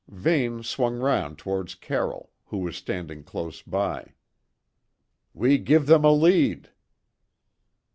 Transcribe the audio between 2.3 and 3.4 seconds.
who was standing